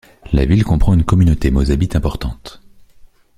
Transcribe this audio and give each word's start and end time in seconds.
La 0.33 0.45
ville 0.45 0.63
comprend 0.63 0.95
une 0.95 1.03
communauté 1.05 1.51
mozabite 1.51 1.95
importante. 1.95 2.63